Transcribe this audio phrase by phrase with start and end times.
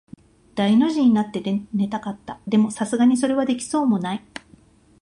[0.55, 1.43] 大の字になって
[1.75, 2.39] 寝たかった。
[2.47, 4.25] でも、流石にそれはできそうもない。